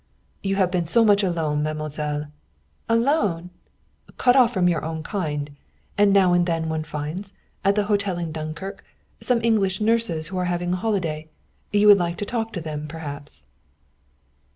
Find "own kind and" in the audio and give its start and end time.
4.83-6.11